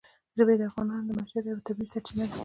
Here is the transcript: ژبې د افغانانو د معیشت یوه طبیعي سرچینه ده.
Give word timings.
ژبې 0.37 0.55
د 0.59 0.61
افغانانو 0.69 1.05
د 1.07 1.09
معیشت 1.17 1.43
یوه 1.47 1.65
طبیعي 1.67 1.87
سرچینه 1.93 2.25
ده. 2.29 2.35